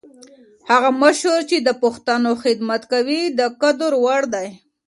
هغه 0.69 0.89
مشر 1.01 1.37
چي 1.49 1.57
د 1.67 1.69
پښتنو 1.83 2.31
خدمت 2.43 2.81
کوي، 2.91 3.21
د 3.39 3.41
قدر 3.61 3.91
وړ 4.03 4.21
دی. 4.35 4.47